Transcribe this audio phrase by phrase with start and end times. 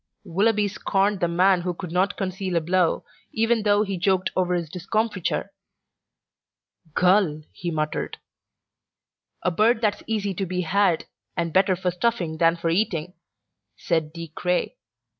[0.23, 4.55] Willoughby scorned the man who could not conceal a blow, even though he joked over
[4.55, 5.51] his discomfiture.
[6.95, 8.17] "Gull!" he muttered.
[9.43, 11.05] "A bird that's easy to be had,
[11.37, 13.13] and better for stuffing than for eating,"
[13.77, 14.75] said De Craye.